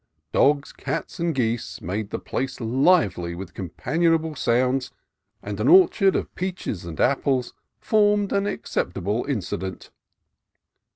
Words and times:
Dogs, 0.31 0.73
cats, 0.73 1.19
and 1.19 1.35
geese 1.35 1.79
made 1.79 2.09
the 2.09 2.17
place 2.17 2.59
lively 2.59 3.35
with 3.35 3.53
companionable 3.53 4.33
sounds, 4.33 4.91
and 5.43 5.59
an 5.59 5.67
orchard 5.67 6.15
of 6.15 6.33
peaches 6.33 6.85
and 6.85 6.99
apples 6.99 7.53
formed 7.77 8.33
an 8.33 8.47
acceptable 8.47 9.23
incident. 9.25 9.91